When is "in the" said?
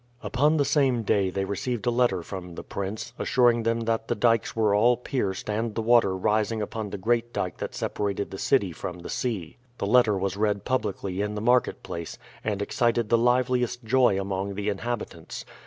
11.21-11.39